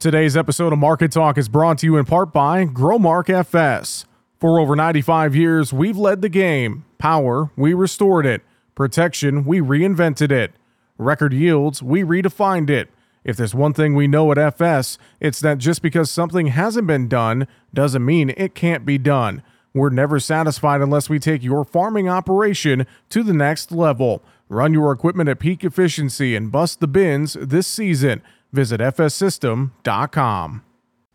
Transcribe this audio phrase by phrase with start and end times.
[0.00, 4.04] Today's episode of Market Talk is brought to you in part by Growmark FS.
[4.38, 6.84] For over 95 years, we've led the game.
[6.98, 8.42] Power, we restored it.
[8.76, 10.52] Protection, we reinvented it.
[10.98, 12.90] Record yields, we redefined it.
[13.24, 17.08] If there's one thing we know at FS, it's that just because something hasn't been
[17.08, 19.42] done doesn't mean it can't be done.
[19.74, 24.22] We're never satisfied unless we take your farming operation to the next level.
[24.48, 28.22] Run your equipment at peak efficiency and bust the bins this season.
[28.52, 30.62] Visit fssystem.com.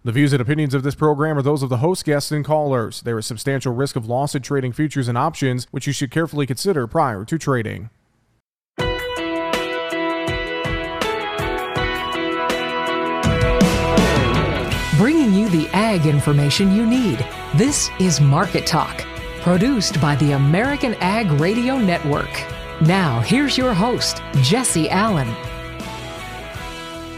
[0.05, 3.01] The views and opinions of this program are those of the host, guests, and callers.
[3.01, 6.45] There is substantial risk of loss in trading futures and options, which you should carefully
[6.45, 7.89] consider prior to trading.
[14.97, 17.25] Bringing you the ag information you need.
[17.55, 19.05] This is Market Talk,
[19.41, 22.29] produced by the American Ag Radio Network.
[22.81, 25.33] Now, here's your host, Jesse Allen.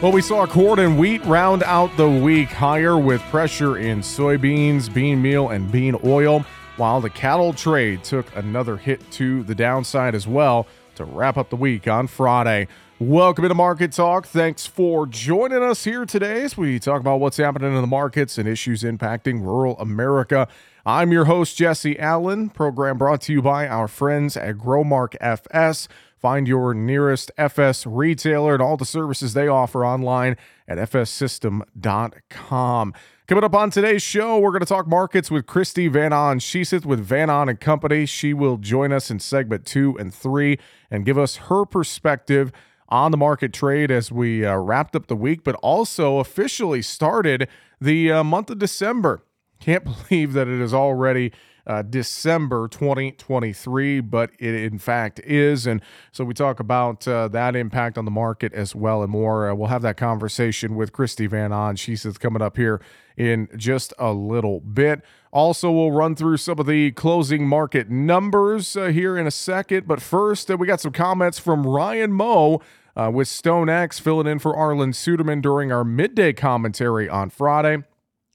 [0.02, 4.94] Well, we saw corn and wheat round out the week higher with pressure in soybeans,
[4.94, 10.14] bean meal, and bean oil, while the cattle trade took another hit to the downside
[10.14, 12.68] as well to wrap up the week on Friday.
[13.00, 14.28] Welcome to Market Talk.
[14.28, 18.38] Thanks for joining us here today as we talk about what's happening in the markets
[18.38, 20.50] and issues impacting rural America.
[20.86, 22.50] I'm your host, Jesse Allen.
[22.50, 25.88] Program brought to you by our friends at Growmark FS.
[26.26, 32.94] Find your nearest FS retailer and all the services they offer online at fssystem.com.
[33.28, 37.00] Coming up on today's show, we're going to talk markets with Kristi Van Ahn-Kjeseth with
[37.00, 38.08] Van Ahn and Company.
[38.08, 40.58] She will join us in segment two and three
[40.90, 42.52] and give us her perspective
[42.90, 47.48] on the market trade as we uh, wrapped up the week, but also officially started
[47.80, 49.22] the uh, month of December.
[49.60, 51.32] Can't believe that it is already
[51.68, 55.66] uh, December 2023, but it in fact is.
[55.66, 59.50] And so we talk about uh, that impact on the market as well and more.
[59.50, 61.76] Uh, we'll have that conversation with Kristi Van Ahn.
[61.76, 62.82] She's coming up here
[63.18, 65.02] in just a little bit.
[65.32, 69.88] Also, we'll run through some of the closing market numbers uh, here in a second.
[69.88, 72.62] But first, uh, we got some comments from Ryan Moe.
[72.98, 77.84] Uh, with StoneX filling in for Arlan Suderman during our midday commentary on Friday.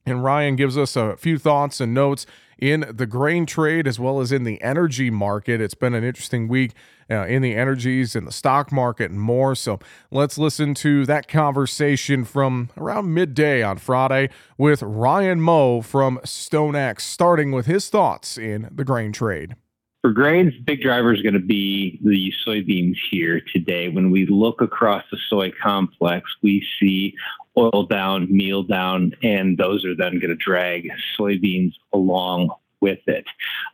[0.05, 2.27] And Ryan gives us a few thoughts and notes
[2.61, 5.59] in the grain trade as well as in the energy market.
[5.59, 6.73] It's been an interesting week
[7.09, 9.55] uh, in the energies and the stock market and more.
[9.55, 9.79] So
[10.11, 17.01] let's listen to that conversation from around midday on Friday with Ryan Moe from StoneX,
[17.01, 19.55] starting with his thoughts in the grain trade.
[20.01, 23.87] For grains, big driver is going to be the soybeans here today.
[23.89, 27.15] When we look across the soy complex, we see
[27.57, 32.49] oil down, meal down, and those are then going to drag soybeans along
[32.81, 33.25] with it.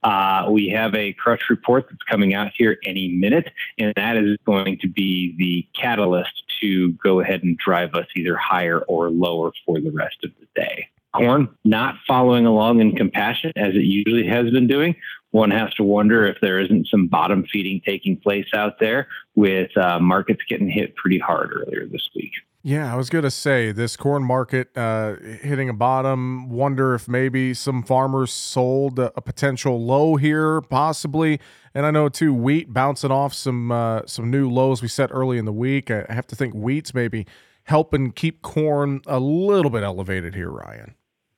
[0.03, 4.37] Uh, we have a crush report that's coming out here any minute, and that is
[4.45, 9.51] going to be the catalyst to go ahead and drive us either higher or lower
[9.65, 10.89] for the rest of the day.
[11.15, 14.95] Corn not following along in compassion as it usually has been doing.
[15.31, 19.75] One has to wonder if there isn't some bottom feeding taking place out there with
[19.77, 22.33] uh, markets getting hit pretty hard earlier this week.
[22.67, 26.49] Yeah, I was going to say this corn market uh, hitting a bottom.
[26.49, 31.39] Wonder if maybe some farmers sold a, a, potential low here, possibly.
[31.73, 35.37] And I know too, wheat bouncing off some uh, some new lows we set early
[35.37, 35.89] in the week.
[35.89, 37.25] I have to think wheat's maybe
[37.63, 40.93] helping keep corn a little bit elevated here, Ryan.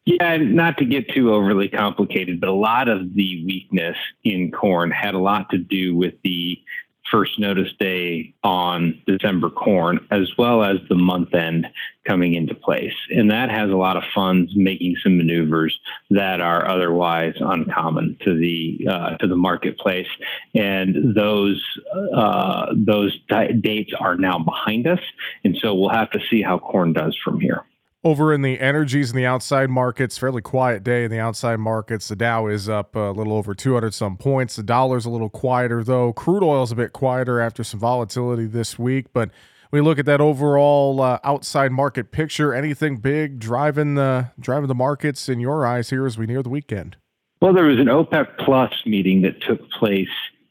[0.05, 4.89] Yeah, not to get too overly complicated, but a lot of the weakness in corn
[4.89, 6.59] had a lot to do with the
[7.11, 11.67] first notice day on December corn, as well as the month end
[12.07, 12.93] coming into place.
[13.09, 18.37] And that has a lot of funds making some maneuvers that are otherwise uncommon to
[18.37, 20.07] the uh, to the marketplace.
[20.55, 21.63] And those
[22.15, 25.01] uh, those dates are now behind us,
[25.43, 27.63] and so we'll have to see how corn does from here.
[28.01, 32.07] Over in the energies and the outside markets, fairly quiet day in the outside markets.
[32.07, 34.55] The Dow is up a little over 200 some points.
[34.55, 36.13] The dollar's a little quieter though.
[36.13, 39.31] Crude oil's a bit quieter after some volatility this week, but
[39.71, 42.53] we look at that overall uh, outside market picture.
[42.53, 46.49] Anything big driving the driving the markets in your eyes here as we near the
[46.49, 46.95] weekend?
[47.41, 50.07] Well, there was an OPEC Plus meeting that took place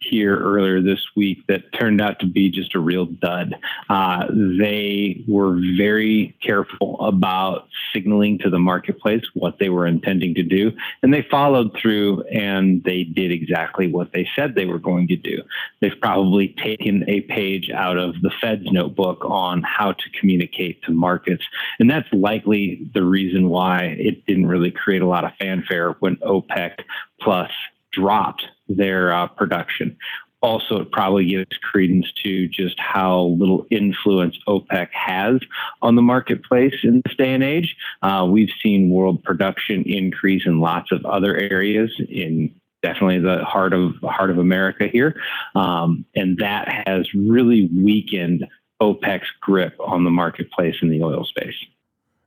[0.08, 3.54] here earlier this week that turned out to be just a real dud.
[3.88, 10.42] Uh, they were very careful about signaling to the marketplace what they were intending to
[10.42, 10.72] do,
[11.02, 15.16] and they followed through and they did exactly what they said they were going to
[15.16, 15.42] do.
[15.80, 20.92] They've probably taken a page out of the Fed's notebook on how to communicate to
[20.92, 21.44] markets,
[21.78, 26.16] and that's likely the reason why it didn't really create a lot of fanfare when
[26.16, 26.80] OPEC
[27.20, 27.50] plus
[27.92, 29.96] dropped their uh, production.
[30.40, 35.40] also it probably gives credence to just how little influence OPEC has
[35.82, 37.76] on the marketplace in this day and age.
[38.02, 43.72] Uh, we've seen world production increase in lots of other areas in definitely the heart
[43.72, 45.20] of heart of America here,
[45.54, 48.46] um, and that has really weakened
[48.80, 51.56] OPEC's grip on the marketplace in the oil space.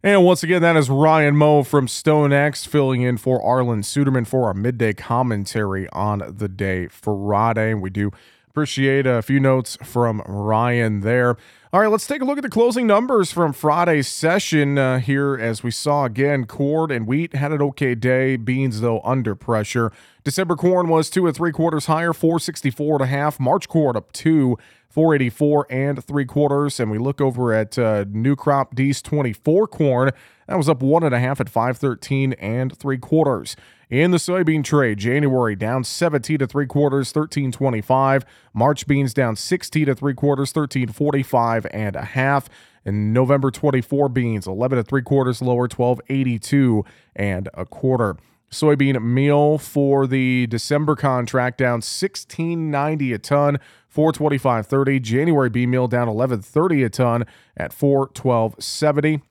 [0.03, 4.47] And once again, that is Ryan Moe from StoneX filling in for Arlan Suderman for
[4.47, 7.75] our midday commentary on the day Friday.
[7.75, 8.09] We do
[8.49, 11.37] appreciate a few notes from Ryan there.
[11.71, 15.37] All right, let's take a look at the closing numbers from Friday's session uh, here.
[15.39, 18.37] As we saw again, corn and wheat had an okay day.
[18.37, 19.91] Beans, though, under pressure.
[20.23, 23.39] December corn was two and three quarters higher, 464 and a half.
[23.39, 24.57] March corn up two
[24.91, 26.79] 484 and three quarters.
[26.79, 30.11] And we look over at uh, new crop D's 24 corn.
[30.47, 33.55] That was up one and a half at 513 and three quarters.
[33.89, 38.23] In the soybean trade, January down 17 to three quarters, 1325.
[38.53, 42.49] March beans down 60 to three quarters, 1345 and a half.
[42.85, 46.85] And November 24 beans 11 to three quarters lower, 1282
[47.15, 48.15] and a quarter.
[48.51, 53.59] Soybean meal for the December contract down 1690 a ton,
[53.93, 55.01] 425.30.
[55.01, 57.25] January B meal down 11.30 a ton
[57.55, 59.21] at 412.70.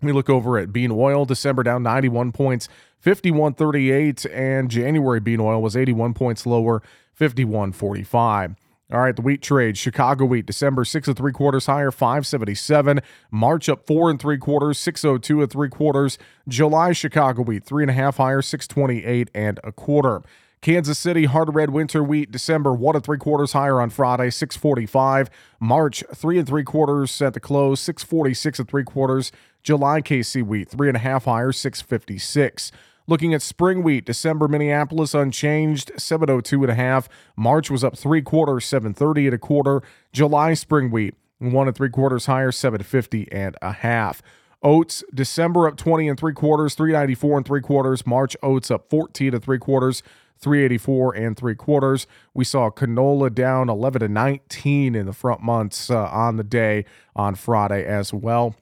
[0.00, 1.24] We look over at bean oil.
[1.24, 2.68] December down 91 points,
[3.04, 6.82] 51.38, and January bean oil was 81 points lower,
[7.18, 8.56] 51.45.
[8.92, 9.78] All right, the wheat trade.
[9.78, 13.00] Chicago wheat, December six and three quarters higher, five seventy seven.
[13.30, 16.18] March up four and three quarters, six oh two and three quarters.
[16.46, 20.20] July Chicago wheat three and a half higher, six twenty eight and a quarter.
[20.60, 24.58] Kansas City hard red winter wheat December one and three quarters higher on Friday, six
[24.58, 25.30] forty five.
[25.58, 29.32] March three and three quarters at the close, six forty six and three quarters.
[29.62, 32.70] July KC wheat three and a half higher, six fifty six.
[33.06, 37.08] Looking at spring wheat, December Minneapolis unchanged, 702 and a half.
[37.36, 39.82] March was up three quarters, 730 and a quarter.
[40.12, 44.22] July spring wheat, one and three quarters higher, 750 and a half.
[44.62, 48.06] Oats, December up 20 and three quarters, 394 and three quarters.
[48.06, 50.04] March oats up 14 and three quarters,
[50.38, 52.06] 384 and three quarters.
[52.32, 56.84] We saw canola down 11 to 19 in the front months uh, on the day
[57.16, 58.54] on Friday as well.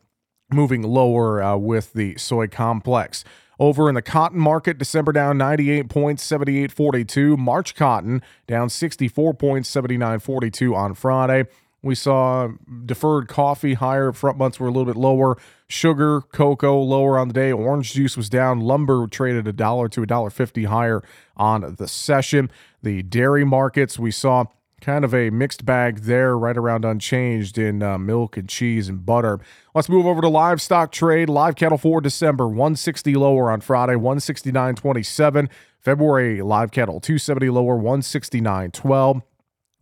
[0.51, 3.23] Moving lower uh, with the soy complex.
[3.61, 7.37] Over in the cotton market, December down 98 points, 78.42.
[7.37, 11.45] March cotton down 64 points, 79.42 on Friday.
[11.83, 12.49] We saw
[12.87, 14.13] deferred coffee higher.
[14.13, 15.37] Front months were a little bit lower.
[15.69, 17.53] Sugar, cocoa lower on the day.
[17.53, 18.61] Orange juice was down.
[18.61, 21.03] Lumber traded a dollar to a dollar fifty higher
[21.37, 22.51] on the session.
[22.83, 24.45] The dairy markets we saw
[24.81, 29.05] kind of a mixed bag there, right around unchanged in uh, milk and cheese and
[29.05, 29.39] butter.
[29.75, 31.29] Let's move over to livestock trade.
[31.29, 35.49] Live cattle for December 160 lower on Friday, 169.27.
[35.79, 39.23] February live cattle 270 lower, 169.12.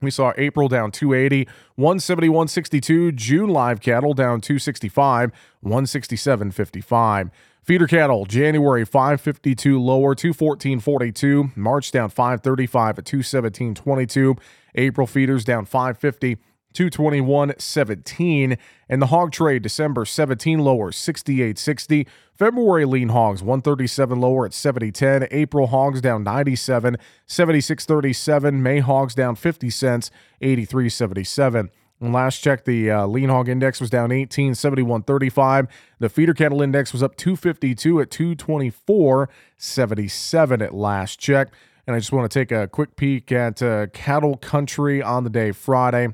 [0.00, 3.12] We saw April down 280, 170, 162.
[3.12, 5.33] June live cattle down 265,
[5.65, 7.31] 167.55.
[7.69, 11.55] Feeder cattle, January 552 lower, 214.42.
[11.56, 14.39] March down 535 at 217.22.
[14.79, 16.39] April feeders down 550,
[16.75, 18.59] 221.17.
[18.89, 22.07] And the hog trade, December 17 lower, 68.60.
[22.33, 25.27] February lean hogs 137 lower at 70.10.
[25.31, 26.97] April hogs down 97,
[27.27, 28.55] 76.37.
[28.55, 30.11] May hogs down 50 cents,
[30.41, 31.69] 83.77.
[32.01, 35.67] And last check, the uh, lean hog index was down 18, 71.35.
[35.99, 41.49] The feeder cattle index was up 252 at 224.77 at last check.
[41.88, 45.30] And I just want to take a quick peek at uh, cattle country on the
[45.30, 46.09] day Friday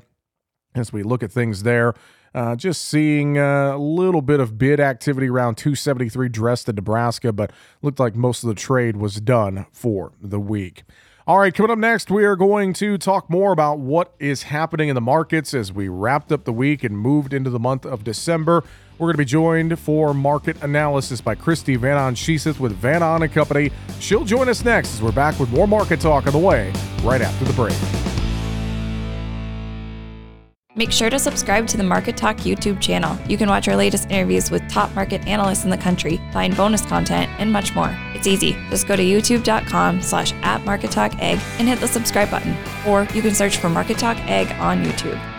[0.73, 1.93] as we look at things there.
[2.33, 7.51] Uh, just seeing a little bit of bid activity around 273 dressed in Nebraska, but
[7.81, 10.85] looked like most of the trade was done for the week.
[11.27, 14.87] All right, coming up next, we are going to talk more about what is happening
[14.87, 18.05] in the markets as we wrapped up the week and moved into the month of
[18.05, 18.63] December.
[18.97, 22.15] We're going to be joined for market analysis by Kristi Van Ahn
[22.59, 23.69] with Van Ahn and Company.
[23.99, 26.71] She'll join us next as we're back with more market talk on the way
[27.03, 27.75] right after the break.
[30.77, 33.17] Make sure to subscribe to the Market Talk YouTube channel.
[33.29, 36.85] You can watch our latest interviews with top market analysts in the country, find bonus
[36.85, 37.97] content, and much more.
[38.13, 38.57] It's easy.
[38.69, 42.57] Just go to youtube.com slash at Market Talk Ag and hit the subscribe button.
[42.85, 45.34] Or you can search for Market Talk Ag on YouTube.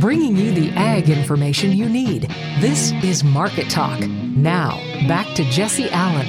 [0.00, 2.30] Bringing you the ag information you need.
[2.60, 3.98] This is Market Talk.
[3.98, 4.76] Now,
[5.08, 6.28] back to Jesse Allen.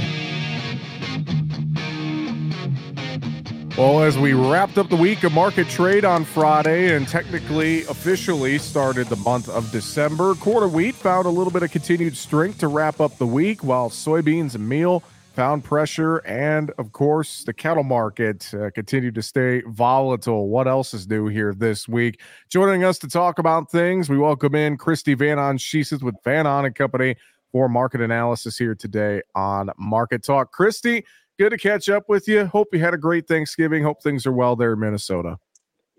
[3.78, 8.58] Well, as we wrapped up the week of market trade on Friday and technically officially
[8.58, 12.68] started the month of December, quarter wheat found a little bit of continued strength to
[12.68, 15.04] wrap up the week, while soybeans and meal
[15.36, 20.50] pound pressure, and of course, the cattle market uh, to stay volatile.
[20.50, 22.22] What else is new here this week?
[22.50, 25.58] Joining us to talk about things, we welcome in Kristi Van Ahn.
[25.58, 27.16] She's with Van Ahn and Company
[27.52, 30.54] for market analysis here today on Market Talk.
[30.56, 31.04] Kristi,
[31.38, 32.46] good to catch up with you.
[32.46, 33.84] Hope you had a great Thanksgiving.
[33.84, 35.38] Hope things are well there in Minnesota.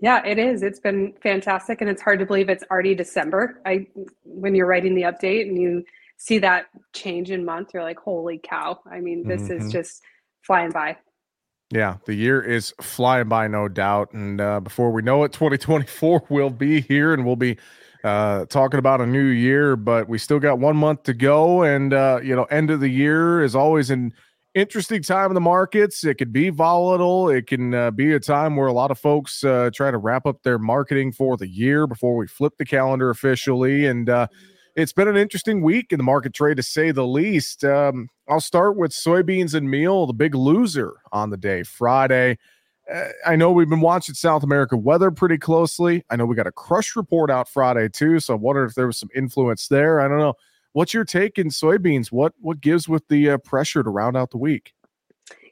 [0.02, 0.62] Yeah, it is.
[0.62, 3.60] It's been fantastic, and it's hard to believe it's already December.
[3.66, 3.86] I
[4.24, 5.84] when you're writing the update and you
[6.20, 8.78] see that change in month, you're like, holy cow.
[8.90, 9.66] I mean, this mm-hmm.
[9.66, 10.02] is just
[10.42, 10.98] flying by.
[11.72, 14.12] Yeah, the year is flying by, no doubt.
[14.12, 17.56] And uh, before we know it, 2024 will be here and we'll be
[18.04, 21.62] uh, talking about a new year, but we still got one month to go.
[21.62, 24.12] And, uh, you know, end of the year is always an
[24.54, 26.04] interesting time in the markets.
[26.04, 27.30] It could be volatile.
[27.30, 30.26] It can uh, be a time where a lot of folks uh, try to wrap
[30.26, 33.86] up their marketing for the year before we flip the calendar officially.
[33.86, 34.26] And, uh,
[34.76, 37.64] it's been an interesting week in the market trade to say the least.
[37.64, 42.38] Um, I'll start with soybeans and meal, the big loser on the day, Friday.
[42.92, 46.04] Uh, I know we've been watching South America weather pretty closely.
[46.10, 48.86] I know we got a crush report out Friday too, so I wonder if there
[48.86, 50.00] was some influence there.
[50.00, 50.34] I don't know.
[50.72, 52.12] What's your take in soybeans?
[52.12, 54.72] What what gives with the uh, pressure to round out the week?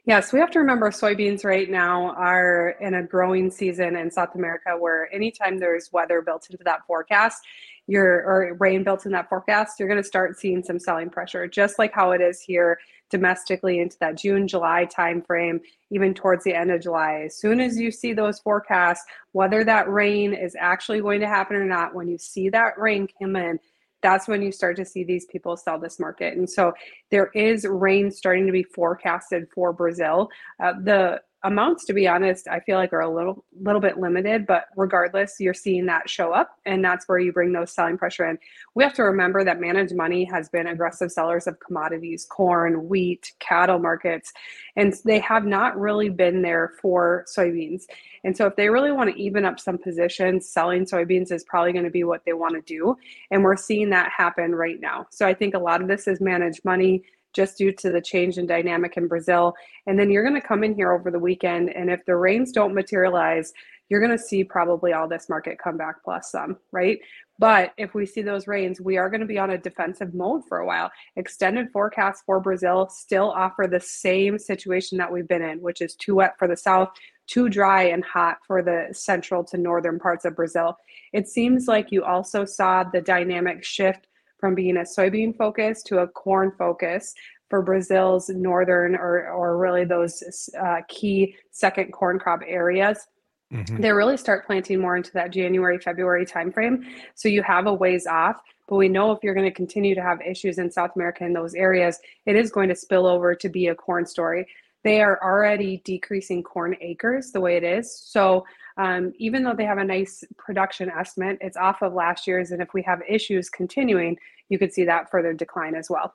[0.05, 4.33] Yes, we have to remember soybeans right now are in a growing season in South
[4.33, 7.45] America where anytime there's weather built into that forecast,
[7.89, 11.47] you're or rain built in that forecast, you're going to start seeing some selling pressure,
[11.47, 12.79] just like how it is here
[13.09, 17.23] domestically into that June, July timeframe, even towards the end of July.
[17.25, 21.55] As soon as you see those forecasts, whether that rain is actually going to happen
[21.55, 23.59] or not, when you see that rain come in,
[24.01, 26.37] that's when you start to see these people sell this market.
[26.37, 26.73] And so
[27.09, 30.29] there is rain starting to be forecasted for Brazil.
[30.63, 34.45] Uh, the amounts to be honest i feel like are a little little bit limited
[34.45, 38.27] but regardless you're seeing that show up and that's where you bring those selling pressure
[38.29, 38.37] in.
[38.75, 43.33] We have to remember that managed money has been aggressive sellers of commodities corn wheat
[43.39, 44.31] cattle markets
[44.75, 47.83] and they have not really been there for soybeans.
[48.23, 51.73] And so if they really want to even up some positions selling soybeans is probably
[51.73, 52.95] going to be what they want to do
[53.31, 55.07] and we're seeing that happen right now.
[55.09, 58.37] So i think a lot of this is managed money just due to the change
[58.37, 59.53] in dynamic in Brazil.
[59.87, 62.51] And then you're going to come in here over the weekend, and if the rains
[62.51, 63.53] don't materialize,
[63.89, 66.99] you're going to see probably all this market come back plus some, right?
[67.39, 70.43] But if we see those rains, we are going to be on a defensive mode
[70.47, 70.91] for a while.
[71.15, 75.95] Extended forecasts for Brazil still offer the same situation that we've been in, which is
[75.95, 76.89] too wet for the south,
[77.27, 80.77] too dry and hot for the central to northern parts of Brazil.
[81.13, 84.07] It seems like you also saw the dynamic shift
[84.39, 87.13] from being a soybean focus to a corn focus
[87.49, 93.07] for Brazil's northern or, or really those uh, key second corn crop areas.
[93.51, 93.81] Mm-hmm.
[93.81, 96.85] They really start planting more into that January, February timeframe.
[97.15, 100.03] So you have a ways off, but we know if you're going to continue to
[100.03, 103.49] have issues in South America in those areas, it is going to spill over to
[103.49, 104.47] be a corn story.
[104.83, 107.91] They are already decreasing corn acres the way it is.
[107.91, 108.45] So
[108.79, 112.51] um, even though they have a nice production estimate, it's off of last year's.
[112.51, 114.17] And if we have issues continuing,
[114.47, 116.13] you could see that further decline as well.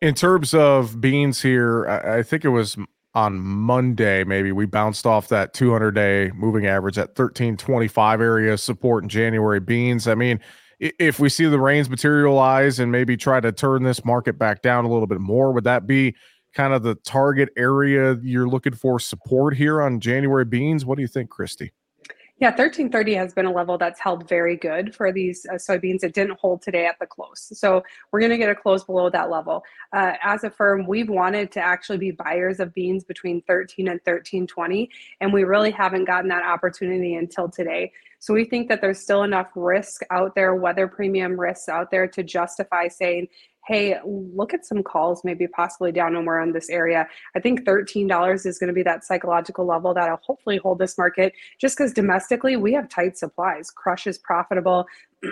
[0.00, 2.76] In terms of beans here, I, think it was
[3.14, 9.02] on Monday, maybe we bounced off that 200 day moving average at 1325 area support
[9.02, 10.06] in January beans.
[10.06, 10.38] I mean,
[10.78, 14.84] if we see the rains materialize and maybe try to turn this market back down
[14.84, 16.14] a little bit more, would that be
[16.56, 20.86] kind of the target area you're looking for support here on January beans?
[20.86, 21.70] What do you think, Kristi?
[22.38, 26.02] Yeah, 1330 has been a level that's held very good for these uh, soybeans.
[26.02, 27.50] It didn't hold today at the close.
[27.58, 29.64] So we're going to get a close below that level.
[29.92, 34.00] Uh, as a firm, we've wanted to actually be buyers of beans between 13 and
[34.04, 37.92] 1320, and we really haven't gotten that opportunity until today.
[38.18, 42.06] So we think that there's still enough risk out there, weather premium risks out there
[42.08, 43.28] to justify saying,
[43.66, 47.06] hey, look at some calls, maybe possibly down and we're in this area.
[47.34, 51.32] I think $13 is going to be that psychological level that'll hopefully hold this market
[51.60, 53.70] just because domestically we have tight supplies.
[53.70, 54.86] Crush is profitable.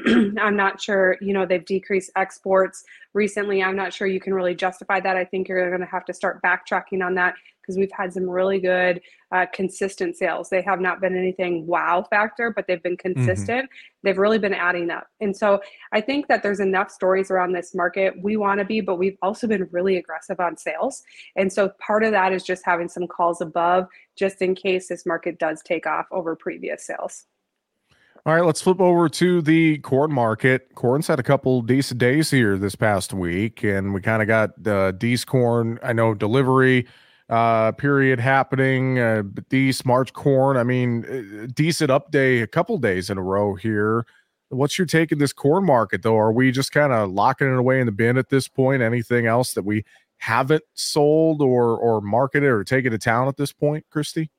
[0.40, 3.62] I'm not sure, you know, they've decreased exports recently.
[3.62, 5.16] I'm not sure you can really justify that.
[5.16, 7.34] I think you're going to have to start backtracking on that
[7.64, 9.00] because we've had some really good
[9.32, 10.50] uh, consistent sales.
[10.50, 13.24] They have not been anything wow factor, but they've been mm-hmm.
[13.24, 13.64] consistent.
[13.64, 13.98] Mm-hmm.
[14.02, 15.06] They've really been adding up.
[15.20, 15.60] And so
[15.92, 18.14] I think that there's enough stories around this market.
[18.22, 21.02] We want to be, but we've also been really aggressive on sales.
[21.36, 23.86] And so part of that is just having some calls above
[24.16, 27.24] just in case this market does take off over previous sales.
[28.26, 30.74] All right, let's flip over to the corn market.
[30.74, 34.62] Corn's had a couple decent days here this past week, and we kind of got
[34.62, 35.78] the uh, Dees corn.
[35.82, 36.86] I know delivery
[37.28, 38.98] uh, period happening.
[38.98, 43.22] Uh, these March corn, I mean, uh, decent up day a couple days in a
[43.22, 44.06] row here.
[44.48, 46.16] What's your take in this corn market, though?
[46.16, 48.80] Are we just kind of locking it away in the bin at this point?
[48.80, 49.84] Anything else that we
[50.16, 54.30] haven't sold or or marketed or taken to town at this point, Kristi?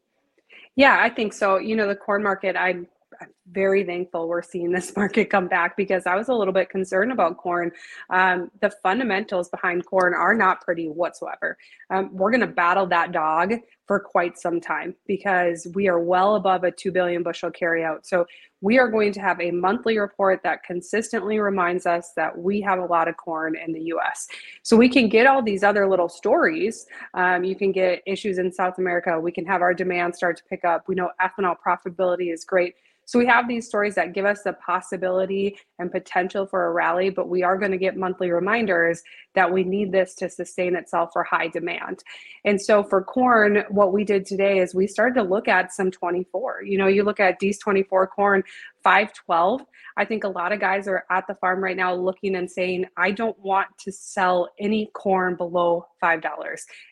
[0.75, 1.57] Yeah, I think so.
[1.59, 2.87] You know, the corn market, I
[3.21, 6.69] I'm very thankful we're seeing this market come back because I was a little bit
[6.69, 7.71] concerned about corn.
[8.09, 11.57] Um, the fundamentals behind corn are not pretty whatsoever.
[11.89, 13.53] Um, we're going to battle that dog
[13.87, 17.99] for quite some time because we are well above a 2 billion bushel carryout.
[18.05, 18.25] So
[18.61, 22.79] we are going to have a monthly report that consistently reminds us that we have
[22.79, 24.27] a lot of corn in the US.
[24.63, 26.87] So we can get all these other little stories.
[27.13, 29.19] Um, you can get issues in South America.
[29.19, 30.85] We can have our demand start to pick up.
[30.87, 32.73] We know ethanol profitability is great.
[33.05, 37.09] So we have these stories that give us the possibility and potential for a rally,
[37.11, 39.03] but we are going to get monthly reminders
[39.35, 42.03] that we need this to sustain itself for high demand.
[42.45, 45.91] And so for corn, what we did today is we started to look at some
[45.91, 46.63] 24.
[46.63, 48.43] You know, you look at these 24 corn
[48.85, 49.65] 512.
[49.97, 52.85] I think a lot of guys are at the farm right now looking and saying,
[52.97, 56.21] I don't want to sell any corn below $5.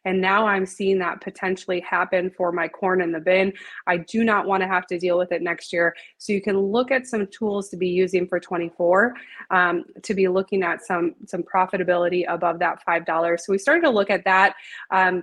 [0.04, 3.54] And now I'm seeing that potentially happen for my corn in the bin.
[3.86, 5.96] I do not want to have to deal with it next year.
[6.18, 9.14] So you can look at some tools to be using for 24
[9.52, 13.40] um, to be looking at some some profitability above that $5.
[13.40, 14.56] So we started to look at that.
[14.90, 15.22] Um,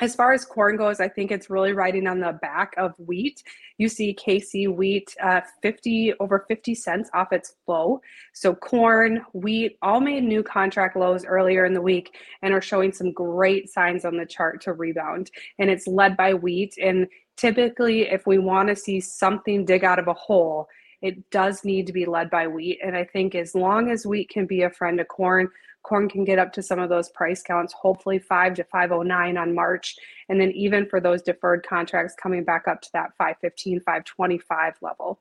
[0.00, 3.42] as far as corn goes, I think it's really riding on the back of wheat.
[3.78, 8.00] You see KC wheat uh, 50 over 50 cents off its low.
[8.32, 12.92] So corn, wheat, all made new contract lows earlier in the week and are showing
[12.92, 15.30] some great signs on the chart to rebound.
[15.58, 16.74] And it's led by wheat.
[16.82, 20.68] And typically, if we want to see something dig out of a hole,
[21.00, 22.80] it does need to be led by wheat.
[22.84, 25.48] And I think as long as wheat can be a friend of corn,
[25.82, 29.54] corn can get up to some of those price counts, hopefully 5 to 509 on
[29.54, 29.96] March.
[30.28, 35.20] And then even for those deferred contracts coming back up to that 515, 525 level.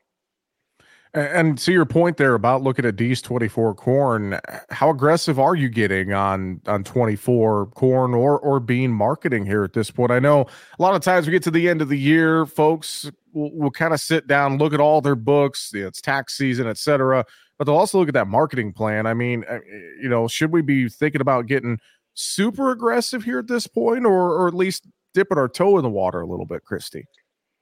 [1.14, 5.70] And to your point there about looking at D's 24 corn, how aggressive are you
[5.70, 10.12] getting on on 24 corn or or bean marketing here at this point?
[10.12, 10.42] I know
[10.78, 13.72] a lot of times we get to the end of the year, folks will, will
[13.72, 17.26] kind of sit down, look at all their books, it's tax season, et cetera,
[17.58, 19.06] but they'll also look at that marketing plan.
[19.06, 19.60] I mean, uh,
[20.02, 21.80] you know, should we be thinking about getting
[22.14, 25.90] super aggressive here at this point or or at least dipping our toe in the
[25.90, 27.04] water a little bit, Kristi?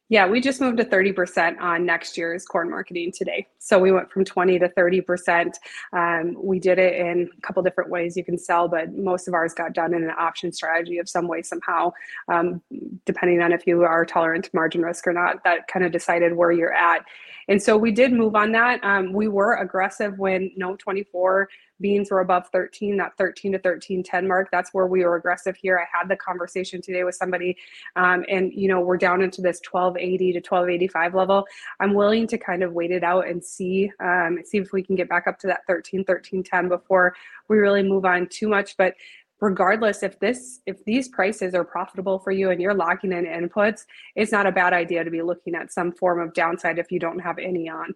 [0.08, 3.48] Yeah, we just moved to 30% on next year's corn marketing today.
[3.58, 5.54] So we went from 20 to 30%.
[5.94, 9.34] Um, we did it in a couple different ways you can sell, but most of
[9.34, 11.92] ours got done in an option strategy of some way, somehow,
[12.28, 12.62] um,
[13.06, 15.44] depending on if you are tolerant to margin risk or not.
[15.44, 17.04] That kind of decided where you're at.
[17.48, 18.84] And so we did move on that.
[18.84, 21.50] Um, we were aggressive when no 24
[21.82, 24.50] beans were above 13, that 13 to 13, 10 mark.
[24.52, 25.80] That's where we were aggressive here.
[25.80, 27.58] I had the conversation today with somebody,
[27.96, 31.48] um, and you know, we're down into this 1280 to 1285 level.
[31.80, 34.96] I'm willing to kind of wait it out and see, um, see if we can
[34.96, 37.16] get back up to that 13, 13, 10 before
[37.48, 38.78] we really move on too much.
[38.78, 38.96] But
[39.42, 43.86] regardless if this if these prices are profitable for you and you're locking in inputs
[44.16, 47.00] it's not a bad idea to be looking at some form of downside if you
[47.00, 47.94] don't have any on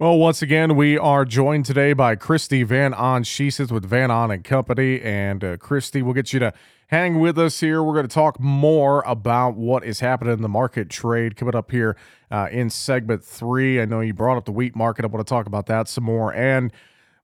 [0.00, 3.22] well, once again, we are joined today by Kristi Van Ahn.
[3.22, 4.98] She sits with Van Ahn and Company.
[5.02, 6.54] And uh, Kristi, we'll get you to
[6.86, 7.82] hang with us here.
[7.82, 11.70] We're going to talk more about what is happening in the market trade coming up
[11.70, 11.98] here
[12.30, 13.78] uh, in segment three.
[13.78, 15.04] I know you brought up the wheat market.
[15.04, 16.32] I want to talk about that some more.
[16.32, 16.72] And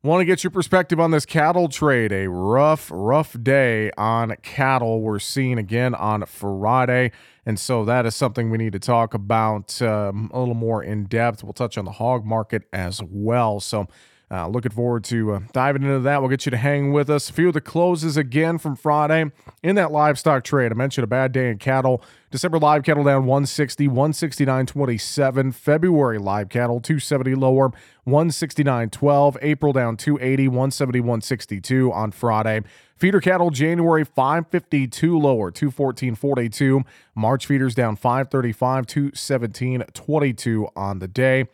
[0.07, 2.12] Want to get your perspective on this cattle trade.
[2.12, 7.11] A rough, rough day on cattle we're seeing again on Friday.
[7.45, 11.07] And so that is something we need to talk about um, a little more in
[11.07, 11.42] depth.
[11.42, 13.59] We'll touch on the hog market as well.
[13.59, 13.88] So,
[14.28, 16.20] uh, looking forward to uh, diving into that.
[16.20, 17.30] We'll get you to hang with us.
[17.30, 19.30] A few of the closes again from Friday
[19.62, 20.72] in that livestock trade.
[20.72, 22.02] I mentioned a bad day in cattle.
[22.32, 25.54] December live cattle down 160, 169.27.
[25.54, 27.70] February live cattle 270 lower,
[28.04, 29.36] 169.12.
[29.42, 32.62] April down 280, 171.62 on Friday.
[32.96, 36.84] Feeder cattle January 552 lower, 214.42.
[37.14, 41.44] March feeders down 535, 217.22 on the day.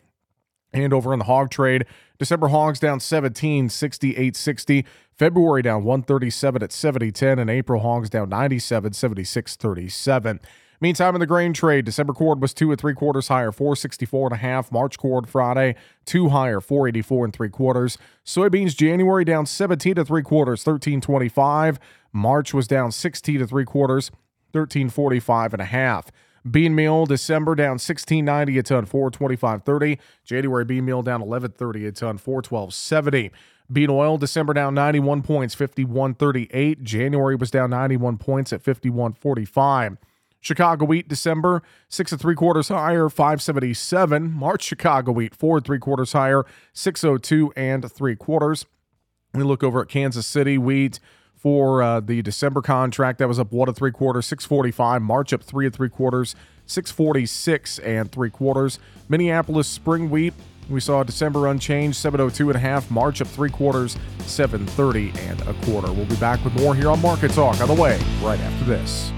[0.73, 1.85] And over in the hog trade,
[2.17, 4.85] December hogs down 17, 68, 60.
[5.11, 7.39] February down 137 at 70, 10.
[7.39, 10.39] And April hogs down 97, 76, 37.
[10.83, 14.33] Meantime, in the grain trade, December cord was two and three quarters higher, 464 and
[14.33, 14.69] a half.
[14.69, 17.97] March cord Friday, two higher, 484 and three quarters.
[18.25, 21.79] Soybeans January down 17 to three quarters, 1325.
[22.11, 24.11] March was down 16 to three quarters,
[24.51, 26.11] 1345 and a half.
[26.49, 29.97] Bean meal December down 16.90 a ton, 425.30.
[30.25, 33.31] January bean meal down 11.30 a ton, 412.70.
[33.71, 36.81] Bean oil December down 91 points, 51.38.
[36.83, 39.97] January was down 91 points at 51.45.
[40.41, 44.29] Chicago wheat December six and three quarters higher, 577.
[44.29, 48.65] March Chicago wheat four and three quarters higher, 602 and three quarters.
[49.33, 50.99] We look over at Kansas City wheat
[51.43, 53.19] for uh, the December contract.
[53.19, 55.01] That was up one and three quarters, 645.
[55.01, 58.79] March up three and three quarters, 646 and three quarters.
[59.09, 60.33] Minneapolis spring wheat.
[60.69, 62.89] We saw December unchanged, 702 and a half.
[62.89, 65.91] March up three quarters, 730 and a quarter.
[65.91, 69.11] We'll be back with more here on Market Talk on the way right after this.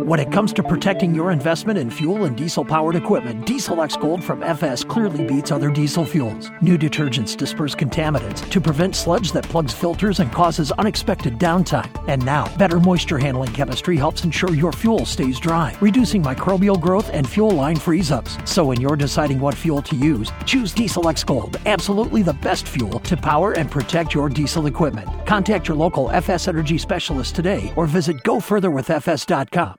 [0.00, 3.94] When it comes to protecting your investment in fuel and diesel powered equipment, Diesel X
[3.94, 6.50] Gold from FS clearly beats other diesel fuels.
[6.62, 11.90] New detergents disperse contaminants to prevent sludge that plugs filters and causes unexpected downtime.
[12.08, 17.10] And now, better moisture handling chemistry helps ensure your fuel stays dry, reducing microbial growth
[17.10, 18.38] and fuel line freeze ups.
[18.46, 22.66] So when you're deciding what fuel to use, choose Diesel X Gold, absolutely the best
[22.66, 25.10] fuel to power and protect your diesel equipment.
[25.26, 29.76] Contact your local FS Energy specialist today or visit gofurtherwithfs.com.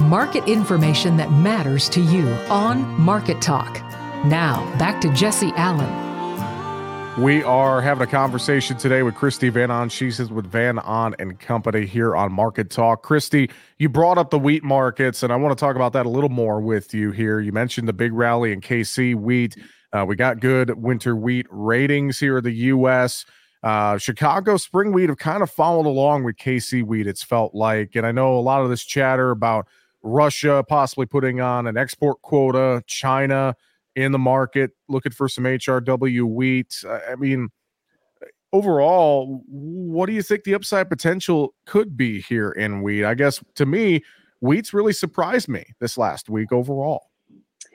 [0.00, 3.82] market information that matters to you on Market Talk.
[4.24, 6.06] Now, back to Jesse Allen.
[7.20, 9.88] We are having a conversation today with Kristi Van Ahn.
[9.88, 13.04] She's with Van Ahn and Company here on Market Talk.
[13.04, 16.08] Kristi, you brought up the wheat markets, and I want to talk about that a
[16.08, 17.40] little more with you here.
[17.40, 19.56] You mentioned the big rally in KC wheat.
[19.92, 23.24] Uh, we got good winter wheat ratings here in the U.S.
[23.64, 27.96] Uh, Chicago spring wheat have kind of followed along with KC wheat, it's felt like.
[27.96, 29.66] And I know a lot of this chatter about
[30.08, 33.54] Russia possibly putting on an export quota, China
[33.96, 36.84] in the market looking for some HRW wheat.
[37.08, 37.48] I mean,
[38.52, 43.04] overall, what do you think the upside potential could be here in wheat?
[43.04, 44.02] I guess to me,
[44.40, 47.07] wheat's really surprised me this last week overall.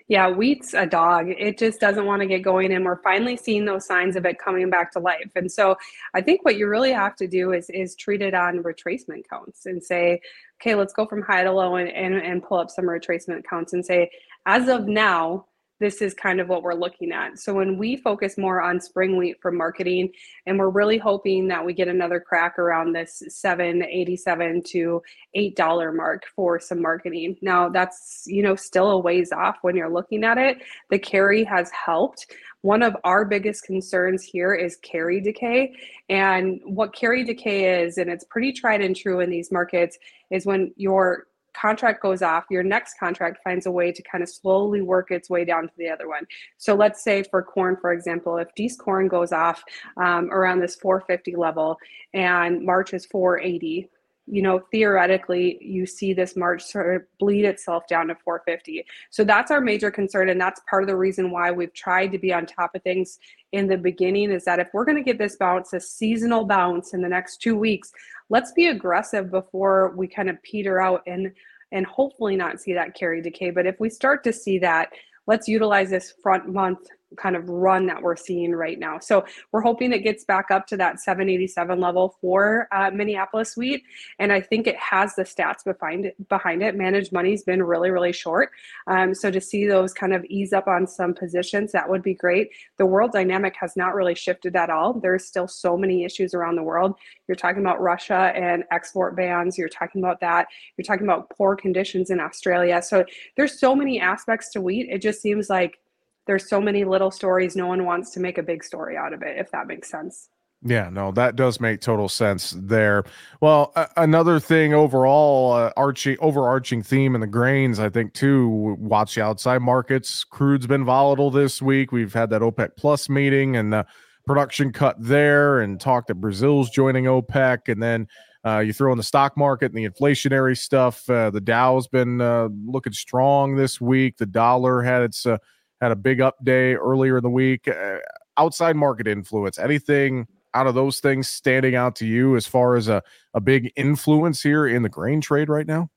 [0.10, 1.30] Yeah, wheat's a dog.
[1.30, 4.38] It just doesn't want to get going, and we're finally seeing those signs of it
[4.38, 5.32] coming back to life.
[5.36, 5.78] And so,
[6.14, 9.66] I think what you really have to do is is treat it on retracement counts
[9.66, 10.20] and say,
[10.62, 13.74] okay, let's go from high to low and and, and pull up some retracement counts
[13.74, 14.10] and say,
[14.46, 15.46] as of now,
[15.84, 17.38] this is kind of what we're looking at.
[17.38, 20.14] So when we focus more on spring wheat for marketing,
[20.46, 25.04] and we're really hoping that we get another crack around this 787 to
[25.36, 27.36] $8 mark for some marketing.
[27.42, 30.64] Now that's, you know, still a ways off when you're looking at it.
[30.90, 32.28] The carry has helped.
[32.62, 35.76] One of our biggest concerns here is carry decay.
[36.08, 39.98] And what carry decay is, and it's pretty tried and true in these markets,
[40.32, 44.30] is when your contract goes off, your next contract finds a way to kind of
[44.30, 46.26] slowly work its way down to the other one.
[46.58, 49.64] So let's say for corn, for example, if Dees corn goes off
[49.98, 51.78] um, around this 450 level
[52.14, 53.90] and March is 480,
[54.26, 58.86] you know, theoretically, you see this March sort of bleed itself down to 450.
[59.10, 60.30] So that's our major concern.
[60.30, 63.20] And that's part of the reason why we've tried to be on top of things
[63.52, 66.94] in the beginning is that if we're going to get this bounce, a seasonal bounce
[66.94, 67.92] in the next two weeks,
[68.30, 71.32] let's be aggressive before we kind of peter out and
[71.72, 73.50] and hopefully not see that carry decay.
[73.50, 74.90] But if we start to see that,
[75.26, 79.00] let's utilize this front month kind of run that we're seeing right now.
[79.00, 83.84] So we're hoping it gets back up to that 787 level for uh, Minneapolis wheat,
[84.20, 86.30] and I think it has the stats behind it.
[86.30, 88.52] Behind it, managed money's been really really short.
[88.88, 92.14] Um, so to see those kind of ease up on some positions, that would be
[92.14, 92.50] great.
[92.78, 94.94] The world dynamic has not really shifted at all.
[94.94, 96.96] There's still so many issues around the world.
[97.28, 99.58] You're talking about Russia and export bans.
[99.58, 100.48] You're talking about that.
[100.78, 102.82] You're talking about poor conditions in Australia.
[102.82, 103.06] So
[103.38, 104.88] there's so many aspects to wheat.
[104.90, 105.80] It just seems like
[106.26, 109.22] there's so many little stories no one wants to make a big story out of
[109.22, 110.30] it if that makes sense
[110.66, 113.04] yeah, no, that does make total sense there.
[113.42, 118.78] Well, uh, another thing overall, uh, arching overarching theme in the grains, I think too.
[118.80, 120.24] Watch the outside markets.
[120.24, 121.92] Crude's been volatile this week.
[121.92, 123.86] We've had that OPEC Plus meeting and the
[124.26, 128.08] production cut there, and talk that Brazil's joining OPEC, and then
[128.46, 131.10] uh, you throw in the stock market and the inflationary stuff.
[131.10, 134.16] Uh, the Dow's been uh, looking strong this week.
[134.16, 135.40] The dollar had its uh,
[135.84, 137.68] had a big up day earlier in the week.
[137.68, 137.98] Uh,
[138.38, 142.88] outside market influence, anything out of those things standing out to you as far as
[142.88, 143.02] a,
[143.34, 145.90] a big influence here in the grain trade right now?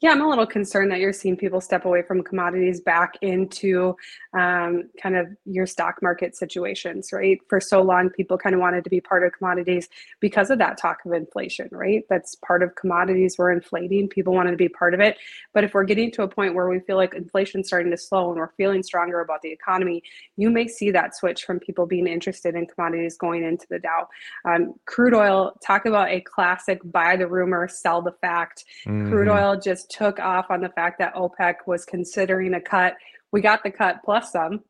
[0.00, 3.94] Yeah, I'm a little concerned that you're seeing people step away from commodities back into
[4.32, 7.38] um, kind of your stock market situations, right?
[7.48, 10.78] For so long, people kind of wanted to be part of commodities because of that
[10.78, 12.04] talk of inflation, right?
[12.08, 14.08] That's part of commodities were inflating.
[14.08, 15.18] People wanted to be part of it.
[15.52, 18.30] But if we're getting to a point where we feel like inflation's starting to slow
[18.30, 20.02] and we're feeling stronger about the economy,
[20.38, 24.08] you may see that switch from people being interested in commodities going into the Dow.
[24.46, 28.64] Um, crude oil, talk about a classic buy the rumor, sell the fact.
[28.86, 29.10] Mm-hmm.
[29.10, 32.96] Crude oil just took off on the fact that OPEC was considering a cut.
[33.32, 34.60] We got the cut plus some,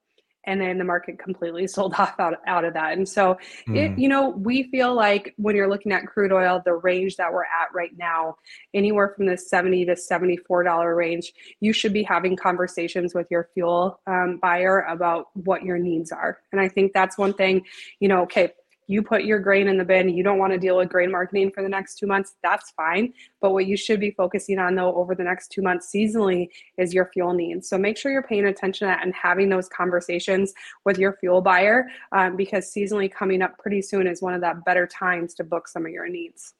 [0.45, 2.97] and then the market completely sold off out, out of that.
[2.97, 3.77] And so, mm.
[3.77, 7.33] it, you know, we feel like when you're looking at crude oil, the range that
[7.33, 8.37] we're at right now,
[8.75, 14.01] anywhere from the 70 to $74 range, you should be having conversations with your fuel
[14.07, 16.39] um, buyer about what your needs are.
[16.53, 17.67] And I think that's one thing,
[18.01, 18.53] you know, okay,
[18.91, 21.53] you put your grain in the bin, you don't want to deal with grain marketing
[21.53, 23.15] for the next two months, that's fine.
[23.41, 26.93] But what you should be focusing on though over the next two months seasonally is
[26.93, 27.69] your fuel needs.
[27.69, 30.53] So make sure you're paying attention to that and having those conversations
[30.85, 34.65] with your fuel buyer um, because seasonally coming up pretty soon is one of that
[34.65, 36.55] better times to book some of your needs.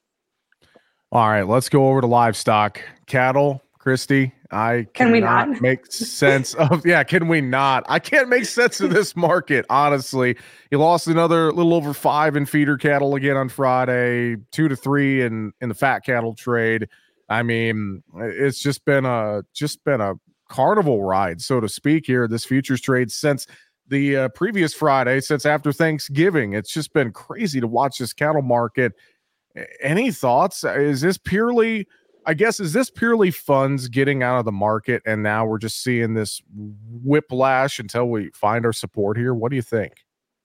[1.11, 2.79] All right, let's go over to livestock.
[3.07, 7.83] Cattle, Kristi, I can we not make sense of yeah, can we not?
[7.89, 10.37] I can't make sense of this market, honestly.
[10.69, 15.23] He lost another little over five in feeder cattle again on Friday, two to three
[15.23, 16.89] in in the fat cattle trade.
[17.27, 20.13] I mean, it's just been a just been a
[20.47, 23.47] carnival ride, so to speak, here, this futures trade since
[23.87, 26.53] the uh, previous Friday, since after Thanksgiving.
[26.53, 28.93] It's just been crazy to watch this cattle market
[29.81, 30.63] any thoughts?
[30.63, 31.87] Is this purely,
[32.25, 35.83] I guess, is this purely funds getting out of the market and now we're just
[35.83, 36.41] seeing this
[37.03, 39.33] whiplash until we find our support here?
[39.33, 39.93] What do you think?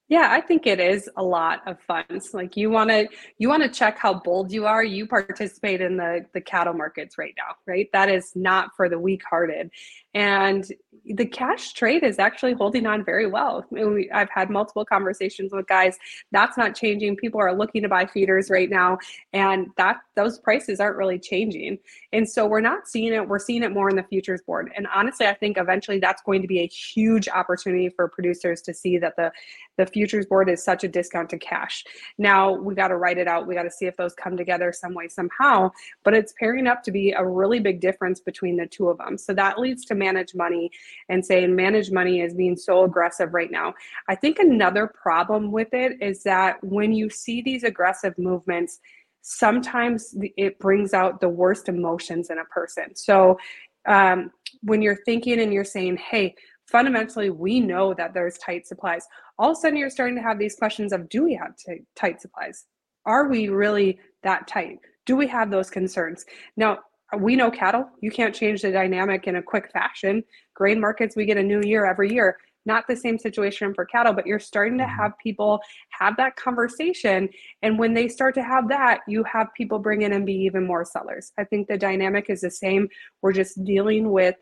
[0.08, 2.32] Yeah, I think it is a lot of funds.
[2.32, 3.08] Like you want to
[3.38, 4.84] you want to check how bold you are.
[4.84, 7.88] You participate in the the cattle markets right now, right?
[7.92, 9.70] That is not for the weak-hearted.
[10.16, 10.66] And
[11.04, 13.64] the cash trade is actually holding on very well.
[14.12, 15.98] I've had multiple conversations with guys.
[16.32, 17.16] That's not changing.
[17.16, 18.98] People are looking to buy feeders right now,
[19.34, 21.78] and that those prices aren't really changing.
[22.14, 23.28] And so we're not seeing it.
[23.28, 24.72] We're seeing it more in the futures board.
[24.74, 28.74] And honestly, I think eventually that's going to be a huge opportunity for producers to
[28.74, 29.30] see that the
[29.76, 31.84] the futures board is such a discount to cash.
[32.16, 33.46] Now we got to write it out.
[33.46, 35.70] We got to see if those come together some way somehow.
[36.02, 39.18] But it's pairing up to be a really big difference between the two of them.
[39.18, 40.70] So that leads to manage money
[41.08, 43.74] and saying manage money is being so aggressive right now.
[44.08, 48.80] I think another problem with it is that when you see these aggressive movements,
[49.22, 50.14] sometimes
[50.46, 52.94] it brings out the worst emotions in a person.
[52.94, 53.38] So
[53.86, 54.30] um,
[54.62, 56.34] when you're thinking and you're saying, hey,
[56.66, 59.06] fundamentally we know that there's tight supplies
[59.38, 61.82] all of a sudden you're starting to have these questions of do we have t-
[61.94, 62.66] tight supplies
[63.04, 66.24] are we really that tight do we have those concerns
[66.56, 66.78] now
[67.18, 67.88] we know cattle.
[68.00, 70.24] You can't change the dynamic in a quick fashion.
[70.54, 72.36] Grain markets we get a new year every year.
[72.64, 75.02] Not the same situation for cattle but you're starting to mm-hmm.
[75.02, 77.28] have people have that conversation.
[77.62, 80.66] And when they start to have that you have people bring in and be even
[80.66, 81.32] more sellers.
[81.38, 82.88] I think the dynamic is the same.
[83.22, 84.34] We're just dealing with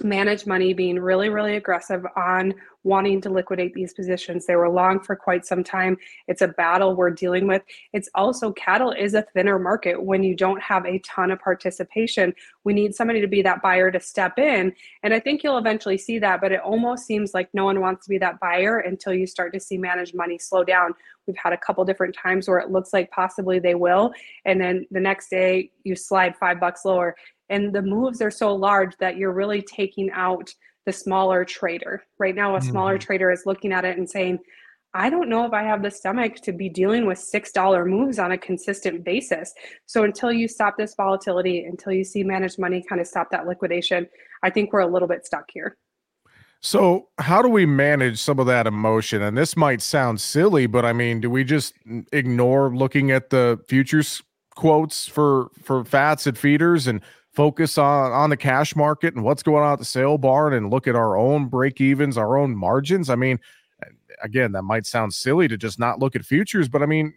[0.00, 4.44] manage money being really really aggressive on wanting to liquidate these positions.
[4.44, 5.96] They were long for quite some time.
[6.26, 7.62] It's a battle we're dealing with.
[7.92, 10.02] It's also cattle is a thinner market.
[10.02, 13.90] When you don't have a ton of participation we need somebody to be that buyer
[13.90, 14.72] to step in.
[15.02, 18.04] And i think you'll eventually see that but it almost seems like no one wants
[18.06, 20.94] to be that buyer until you start to see managed money slow down.
[21.26, 24.12] We've had a couple different times where it looks like possibly they will
[24.44, 27.14] and then the next day you slide five bucks lower
[27.52, 30.52] and the moves are so large that you're really taking out
[30.86, 32.02] the smaller trader.
[32.18, 33.06] Right now, a smaller mm-hmm.
[33.06, 34.38] trader is looking at it and saying,
[34.94, 38.32] I don't know if I have the stomach to be dealing with $6 moves on
[38.32, 39.52] a consistent basis.
[39.86, 43.46] So until you stop this volatility, until you see managed money kind of stop that
[43.46, 44.06] liquidation,
[44.42, 45.76] I think we're a little bit stuck here.
[46.64, 49.20] So, how do we manage some of that emotion?
[49.20, 51.74] And this might sound silly, but I mean, do we just
[52.12, 54.22] ignore looking at the futures
[54.54, 57.00] quotes for for fats and feeders and
[57.32, 60.70] focus on on the cash market and what's going on at the sale barn and
[60.70, 63.08] look at our own break evens, our own margins.
[63.10, 63.40] I mean,
[64.22, 67.14] again, that might sound silly to just not look at futures, but I mean,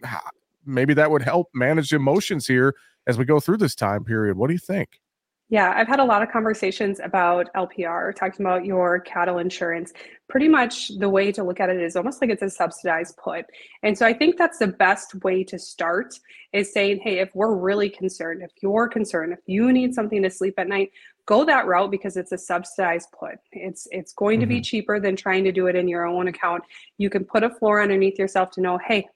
[0.64, 2.74] maybe that would help manage emotions here
[3.06, 4.36] as we go through this time period.
[4.36, 5.00] What do you think?
[5.48, 9.92] Yeah, I've had a lot of conversations about LPR, talking about your cattle insurance.
[10.28, 13.46] Pretty much the way to look at it is almost like it's a subsidized put.
[13.84, 16.18] And so I think that's the best way to start
[16.52, 20.30] is saying, hey, if we're really concerned, if you're concerned, if you need something to
[20.30, 20.90] sleep at night,
[21.26, 23.36] go that route because it's a subsidized put.
[23.52, 24.40] It's it's going mm-hmm.
[24.40, 24.62] to be mm-hmm.
[24.62, 26.64] cheaper than trying to do it in your own account.
[26.98, 29.06] You can put a floor underneath yourself to know, hey,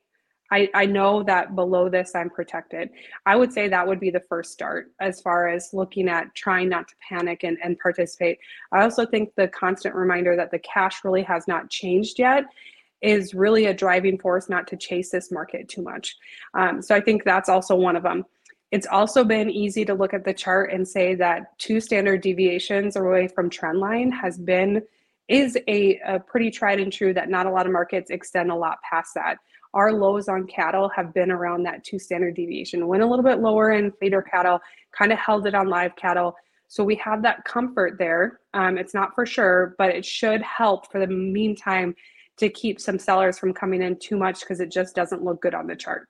[0.51, 2.91] I, I know that below this I'm protected.
[3.27, 6.69] I would say that would be the first start as far as looking at trying
[6.69, 8.39] not to panic and, and participate.
[8.73, 12.45] I also think the constant reminder that the cash really has not changed yet
[13.01, 16.17] is really a driving force not to chase this market too much.
[16.55, 18.25] Um, so I think that's also one of them.
[18.71, 22.97] It's also been easy to look at the chart and say that two standard deviations
[22.97, 24.83] away from trend line has been
[25.31, 28.55] is a, a pretty tried and true that not a lot of markets extend a
[28.55, 29.39] lot past that
[29.75, 32.87] our lows on cattle have been around that two standard deviation.
[32.87, 34.61] Went a little bit lower in feeder cattle,
[34.97, 36.35] kind of held it on live cattle.
[36.69, 38.41] So we have that comfort there.
[38.55, 41.95] Um, it's not for sure, but it should help for the meantime
[42.39, 45.55] to keep some sellers from coming in too much because it just doesn't look good
[45.55, 46.09] on the chart.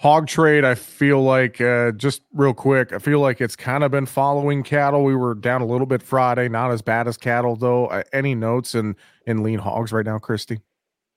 [0.00, 3.90] Hog trade, I feel like, uh, just real quick, I feel like it's kind of
[3.90, 5.04] been following cattle.
[5.04, 7.86] We were down a little bit Friday, not as bad as cattle though.
[7.86, 10.60] Uh, any notes in in lean hogs right now, Kristi?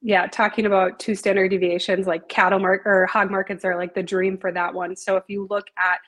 [0.05, 4.03] yeah, talking about two standard deviations, like cattle market or hog markets are like the
[4.03, 4.97] dream for that one.
[4.97, 5.99] So if you look at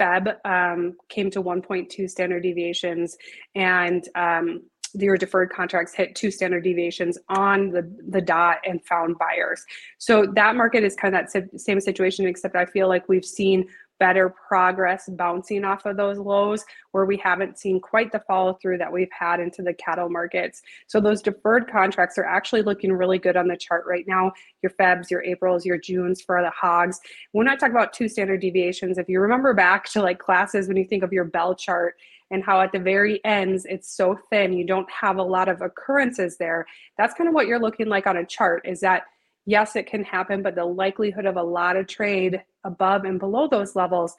[0.00, 3.14] Feb, um, came to 1.2 standard deviations,
[3.54, 4.62] and um,
[4.94, 9.64] your deferred contracts hit two standard deviations on the, the dot and found buyers.
[9.98, 13.68] So that market is kind of that same situation, except I feel like we've seen
[14.02, 18.76] better progress bouncing off of those lows where we haven't seen quite the follow through
[18.76, 20.60] that we've had into the cattle markets.
[20.88, 24.32] So those deferred contracts are actually looking really good on the chart right now.
[24.60, 26.98] Your Febs, your Aprils, your Junes for the hogs.
[27.30, 30.76] When I talk about two standard deviations, if you remember back to like classes when
[30.76, 31.94] you think of your bell chart
[32.32, 35.60] and how at the very ends it's so thin, you don't have a lot of
[35.60, 36.66] occurrences there.
[36.98, 39.04] That's kind of what you're looking like on a chart is that
[39.46, 43.48] yes, it can happen, but the likelihood of a lot of trade above and below
[43.48, 44.16] those levels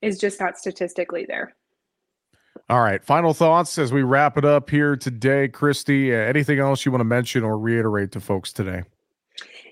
[0.00, 1.54] is just not statistically there.
[2.70, 3.02] All right.
[3.02, 6.12] Final thoughts as we wrap it up here today, Kristi.
[6.12, 8.82] Uh, anything else you want to mention or reiterate to folks today?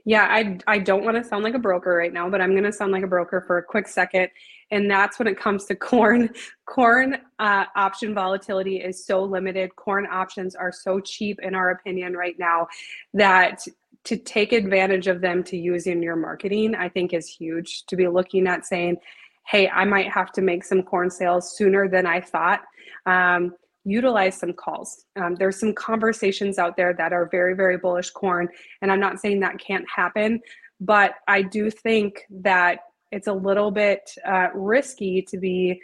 [0.05, 2.65] Yeah, I, I don't want to sound like a broker right now, but I'm going
[2.65, 4.31] to sound like a broker for a quick second.
[4.71, 6.31] And that's when it comes to corn.
[6.67, 9.77] Corn uh, option volatility is so limited.
[9.77, 12.67] Corn options are so cheap, in our opinion, right now
[13.15, 13.65] that
[14.03, 17.85] to take advantage of them to use in your marketing, I think is huge.
[17.87, 18.97] To be looking at saying,
[19.47, 22.63] hey, I might have to make some corn sales sooner than I thought.
[23.07, 25.05] Um, utilize some calls.
[25.15, 28.49] Um, there's some conversations out there that are very, very bullish corn.
[28.83, 30.41] And I'm not saying that can't happen,
[30.81, 32.81] but I do think that
[33.17, 35.81] it's a little bit uh, risky to be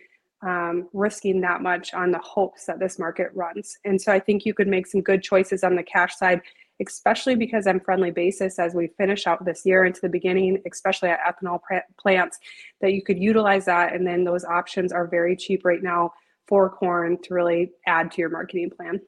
[0.46, 3.76] um, risking that much on the hopes that this market runs.
[3.84, 6.42] And so I think you could make some good choices on the cash side
[6.88, 11.10] especially because I'm friendly basis as we finish out this year into the beginning, especially
[11.10, 11.60] at ethanol
[11.98, 12.38] plants,
[12.80, 13.94] that you could utilize that.
[13.94, 16.12] And then those options are very cheap right now
[16.46, 19.00] for corn to really add to your marketing plan.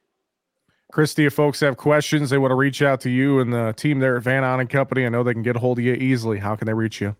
[0.93, 3.99] Kristi, if folks have questions, they want to reach out to you and the team
[3.99, 5.05] there at Van Ahn and Company.
[5.05, 6.39] I know they can get a hold of you easily.
[6.39, 7.15] How can they reach you?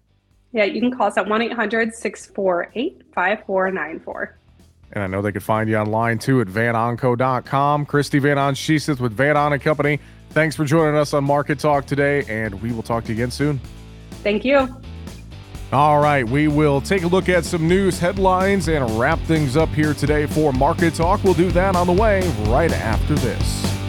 [0.55, 4.39] Yeah, you can call us at 1 800 648 5494.
[4.93, 7.85] And I know they can find you online too at vanahnco.com.
[7.85, 8.55] Kristi Van Ahn,
[9.01, 9.99] with Van Ahn and Company.
[10.29, 13.31] Thanks for joining us on Market Talk today, and we will talk to you again
[13.31, 13.59] soon.
[14.23, 14.81] Thank you.
[15.73, 19.69] All right, we will take a look at some news headlines and wrap things up
[19.69, 21.21] here today for Market Talk.
[21.25, 23.84] We'll do that on the way right after this.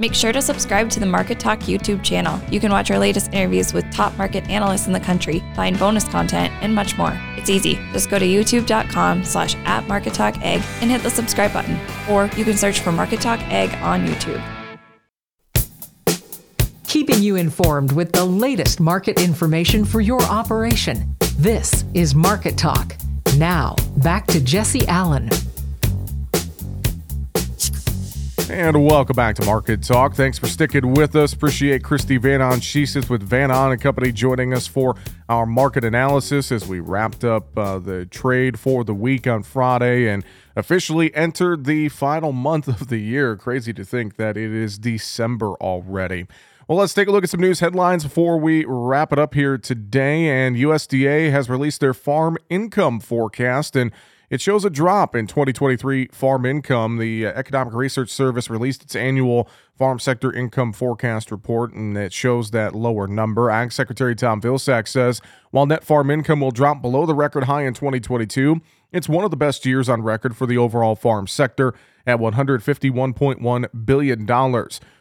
[0.00, 2.40] Make sure to subscribe to the Market Talk YouTube channel.
[2.52, 6.04] You can watch our latest interviews with top market analysts in the country, find bonus
[6.04, 7.12] content, and much more.
[7.36, 7.80] It's easy.
[7.92, 11.76] Just go to youtube.com slash at Market Talk Ag and hit the subscribe button.
[12.08, 14.40] Or you can search for Market Talk Ag on YouTube.
[16.86, 21.16] Keeping you informed with the latest market information for your operation.
[21.38, 22.96] This is Market Talk.
[23.36, 25.28] Now, back to Jesse Allen.
[28.50, 30.14] And welcome back to Market Talk.
[30.14, 31.34] Thanks for sticking with us.
[31.34, 32.60] Appreciate Kristi Van Ahn.
[32.62, 34.96] She sits with Van Ahn and Company joining us for
[35.28, 40.08] our market analysis as we wrapped up uh, the trade for the week on Friday
[40.08, 40.24] and
[40.56, 43.36] officially entered the final month of the year.
[43.36, 46.26] Crazy to think that it is December already.
[46.66, 49.58] Well, let's take a look at some news headlines before we wrap it up here
[49.58, 50.26] today.
[50.26, 53.92] And USDA has released their farm income forecast and
[54.30, 56.98] it shows a drop in 2023 farm income.
[56.98, 62.12] The uh, Economic Research Service released its annual farm sector income forecast report, and it
[62.12, 63.50] shows that lower number.
[63.50, 67.62] Ag Secretary Tom Vilsack says while net farm income will drop below the record high
[67.62, 68.60] in 2022,
[68.92, 71.74] it's one of the best years on record for the overall farm sector
[72.06, 74.26] at $151.1 billion.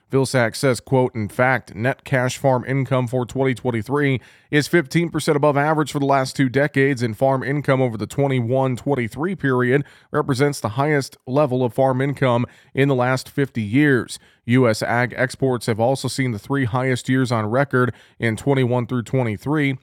[0.10, 5.92] Vilsack says, quote, in fact, net cash farm income for 2023 is 15% above average
[5.92, 10.70] for the last two decades, and farm income over the 21 23 period represents the
[10.70, 14.18] highest level of farm income in the last 50 years.
[14.46, 14.82] U.S.
[14.82, 19.78] ag exports have also seen the three highest years on record in 21 through 23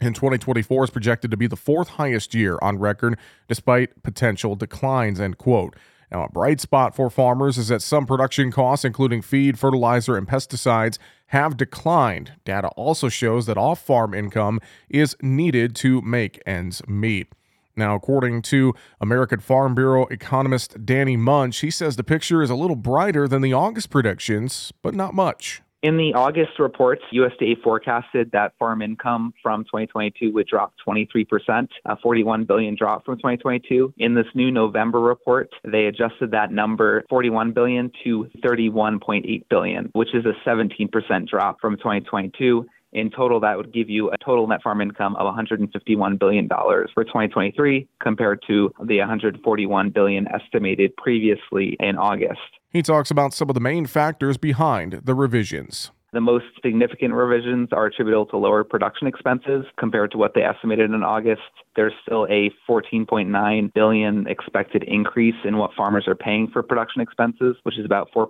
[0.00, 5.20] and 2024 is projected to be the fourth highest year on record despite potential declines
[5.20, 5.76] end quote
[6.10, 10.26] now, a bright spot for farmers is that some production costs, including feed, fertilizer, and
[10.26, 12.32] pesticides, have declined.
[12.44, 17.32] Data also shows that off farm income is needed to make ends meet.
[17.76, 22.56] Now, according to American Farm Bureau economist Danny Munch, he says the picture is a
[22.56, 25.62] little brighter than the August predictions, but not much.
[25.82, 31.96] In the August reports, USDA forecasted that farm income from 2022 would drop 23%, a
[31.96, 33.94] 41 billion drop from 2022.
[33.96, 40.14] In this new November report, they adjusted that number 41 billion to 31.8 billion, which
[40.14, 42.66] is a 17% drop from 2022.
[42.92, 47.04] In total, that would give you a total net farm income of $151 billion for
[47.04, 52.40] 2023 compared to the 141 billion estimated previously in August.
[52.72, 55.90] He talks about some of the main factors behind the revisions.
[56.12, 60.90] The most significant revisions are attributable to lower production expenses compared to what they estimated
[60.92, 61.42] in August.
[61.74, 67.56] There's still a 14.9 billion expected increase in what farmers are paying for production expenses,
[67.64, 68.26] which is about 4%,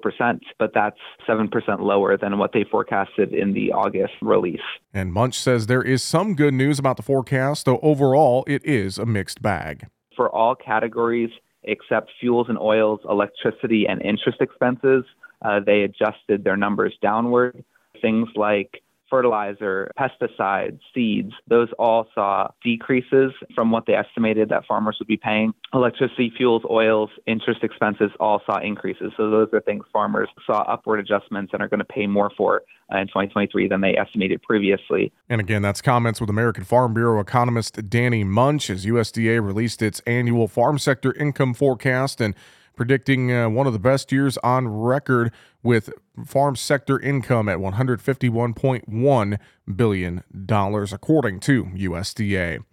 [0.58, 4.60] but that's 7% lower than what they forecasted in the August release.
[4.94, 8.96] And Munch says there is some good news about the forecast, though overall it is
[8.96, 9.86] a mixed bag.
[10.16, 11.30] For all categories
[11.64, 15.04] except fuels and oils, electricity, and interest expenses,
[15.42, 17.64] uh, they adjusted their numbers downward.
[18.00, 24.96] Things like fertilizer, pesticides, seeds, those all saw decreases from what they estimated that farmers
[25.00, 25.52] would be paying.
[25.74, 29.12] Electricity, fuels, oils, interest expenses all saw increases.
[29.16, 32.62] So those are things farmers saw upward adjustments and are going to pay more for
[32.92, 35.12] uh, in 2023 than they estimated previously.
[35.28, 40.00] And again, that's comments with American Farm Bureau economist Danny Munch as USDA released its
[40.06, 42.34] annual farm sector income forecast and
[42.80, 45.30] predicting uh, one of the best years on record
[45.62, 45.90] with
[46.24, 49.38] farm sector income at $151.1
[49.76, 52.64] billion, according to USDA.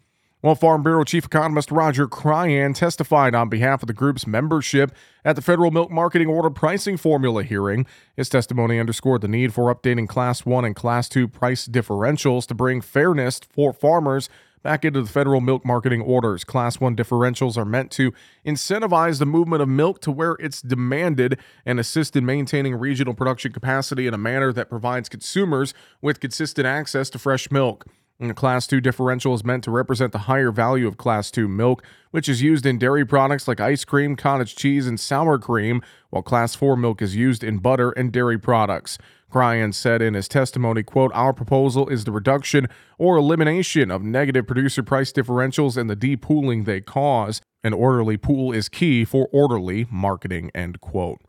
[0.41, 4.93] Well, Farm Bureau Chief Economist Roger Cryan testified on behalf of the group's membership
[5.26, 7.86] at the Federal Milk Marketing Order Pricing Formula hearing.
[8.16, 12.55] His testimony underscored the need for updating Class 1 and Class 2 price differentials to
[12.55, 14.30] bring fairness for farmers
[14.64, 16.43] back into the federal milk marketing orders.
[16.43, 18.14] Class 1 differentials are meant to
[18.45, 23.51] incentivize the movement of milk to where it's demanded and assist in maintaining regional production
[23.51, 27.86] capacity in a manner that provides consumers with consistent access to fresh milk.
[28.20, 31.47] And the Class 2 differential is meant to represent the higher value of Class 2
[31.47, 35.84] milk, which is used in dairy products like ice cream, cottage cheese, and sour cream,
[36.10, 38.97] while Class 4 milk is used in butter and dairy products.
[39.30, 42.68] Cryan said in his testimony, quote, Our proposal is the reduction
[42.98, 47.42] or elimination of negative producer price differentials and the depooling they cause.
[47.64, 51.20] An orderly pool is key for orderly marketing, end quote.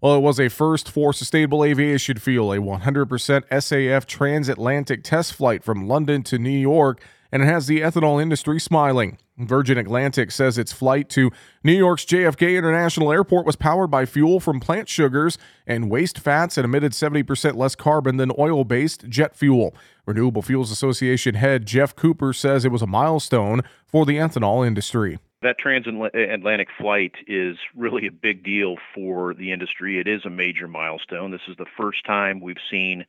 [0.00, 5.62] Well, it was a first for sustainable aviation fuel, a 100% SAF transatlantic test flight
[5.62, 9.18] from London to New York, and it has the ethanol industry smiling.
[9.46, 11.30] Virgin Atlantic says its flight to
[11.62, 16.56] New York's JFK International Airport was powered by fuel from plant sugars and waste fats
[16.58, 19.74] and emitted 70% less carbon than oil based jet fuel.
[20.06, 25.18] Renewable Fuels Association head Geoff Cooper says it was a milestone for the ethanol industry.
[25.42, 29.98] That transatlantic flight is really a big deal for the industry.
[29.98, 31.30] It is a major milestone.
[31.30, 33.06] This is the first time we've seen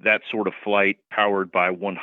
[0.00, 1.98] that sort of flight powered by 100%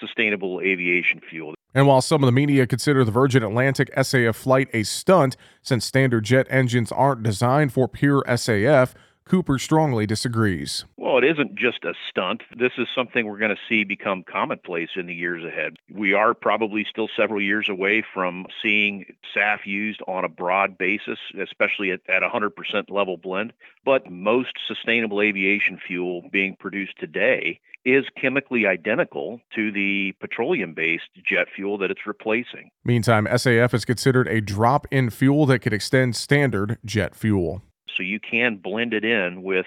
[0.00, 1.54] sustainable aviation fuel.
[1.74, 5.84] And while some of the media consider the Virgin Atlantic SAF flight a stunt, since
[5.84, 8.94] standard jet engines aren't designed for pure SAF,
[9.28, 10.84] Cooper strongly disagrees.
[10.96, 12.42] Well, it isn't just a stunt.
[12.56, 15.78] This is something we're going to see become commonplace in the years ahead.
[15.92, 19.04] We are probably still several years away from seeing
[19.34, 22.50] SAF used on a broad basis, especially at, at 100%
[22.88, 23.52] level blend.
[23.84, 31.10] But most sustainable aviation fuel being produced today is chemically identical to the petroleum based
[31.24, 32.70] jet fuel that it's replacing.
[32.84, 37.62] Meantime, SAF is considered a drop in fuel that could extend standard jet fuel.
[37.96, 39.66] So you can blend it in with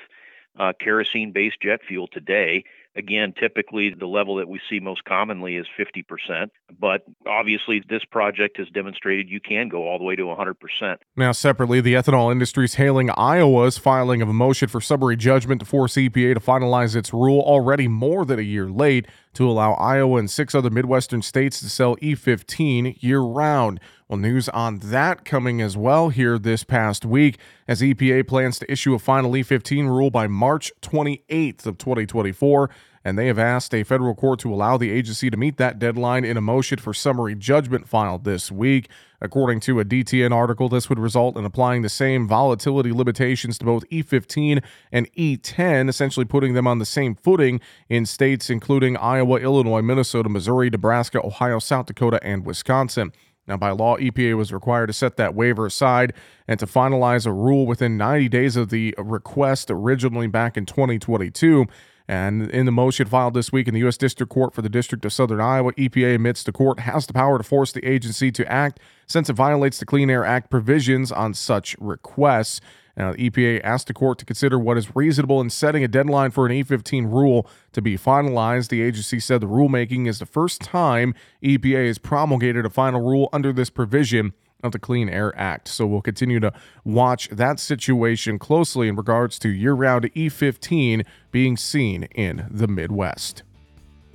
[0.58, 2.66] uh, kerosene based jet fuel today.
[2.96, 8.58] Again, typically the level that we see most commonly is 50%, but obviously this project
[8.58, 10.98] has demonstrated you can go all the way to 100%.
[11.16, 15.60] Now, separately, the ethanol industry is hailing Iowa's filing of a motion for summary judgment
[15.62, 19.74] to force EPA to finalize its rule already more than a year late to allow
[19.74, 23.80] Iowa and six other Midwestern states to sell E15 year round.
[24.08, 27.38] Well, news on that coming as well here this past week
[27.68, 32.72] as EPA plans to issue a final E15 rule by March 28th of 2024
[33.04, 36.26] and they have asked a federal court to allow the agency to meet that deadline
[36.26, 38.90] in a motion for summary judgment filed this week.
[39.22, 43.66] According to a DTN article, this would result in applying the same volatility limitations to
[43.66, 49.40] both E15 and E10, essentially putting them on the same footing in states including Iowa,
[49.40, 53.12] Illinois, Minnesota, Missouri, Nebraska, Ohio, South Dakota, and Wisconsin.
[53.50, 56.14] Now, by law, EPA was required to set that waiver aside
[56.48, 61.66] and to finalize a rule within 90 days of the request originally back in 2022.
[62.10, 63.96] And in the motion filed this week in the U.S.
[63.96, 67.38] District Court for the District of Southern Iowa, EPA admits the court has the power
[67.38, 71.36] to force the agency to act since it violates the Clean Air Act provisions on
[71.36, 72.62] such requests.
[72.98, 76.32] Now, the EPA asked the court to consider what is reasonable in setting a deadline
[76.32, 78.70] for an E15 rule to be finalized.
[78.70, 83.30] The agency said the rulemaking is the first time EPA has promulgated a final rule
[83.32, 84.34] under this provision
[84.64, 85.68] of the Clean Air Act.
[85.68, 86.54] So we'll continue to
[86.84, 93.44] watch that situation closely in regards to year round E15 being seen in the Midwest.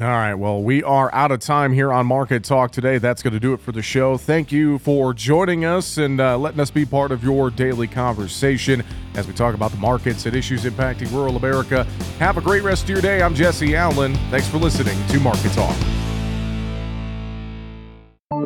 [0.01, 0.35] All right.
[0.35, 2.99] Well, we are out of time here on Market Talk today.
[2.99, 4.17] That's going to do it for the show.
[4.17, 8.83] Thank you for joining us and uh, letting us be part of your daily conversation
[9.15, 11.85] as we talk about the markets and issues impacting rural America.
[12.19, 13.23] Have a great rest of your day.
[13.23, 14.17] I'm Jesse Allen.
[14.31, 15.77] Thanks for listening to Market Talk.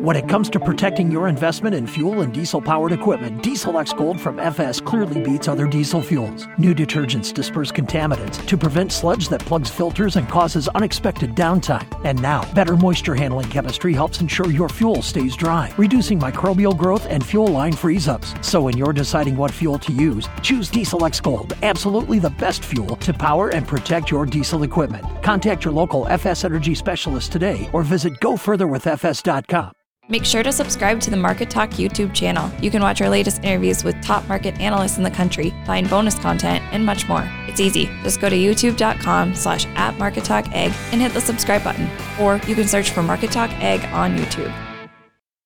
[0.01, 3.91] When it comes to protecting your investment in fuel and diesel powered equipment, Diesel X
[3.91, 6.47] Gold from FS clearly beats other diesel fuels.
[6.57, 11.85] New detergents disperse contaminants to prevent sludge that plugs filters and causes unexpected downtime.
[12.05, 17.05] And now, better moisture handling chemistry helps ensure your fuel stays dry, reducing microbial growth
[17.07, 18.33] and fuel line freeze ups.
[18.39, 22.63] So when you're deciding what fuel to use, choose Diesel X Gold, absolutely the best
[22.63, 25.05] fuel to power and protect your diesel equipment.
[25.23, 29.73] Contact your local FS Energy specialist today or visit gofurtherwithfs.com.
[30.11, 32.51] Make sure to subscribe to the Market Talk YouTube channel.
[32.59, 36.17] You can watch our latest interviews with top market analysts in the country, find bonus
[36.17, 37.29] content, and much more.
[37.47, 37.85] It's easy.
[38.01, 41.87] Just go to youtube.com slash at Market Talk Ag and hit the subscribe button.
[42.19, 44.68] Or you can search for Market Talk Ag on YouTube.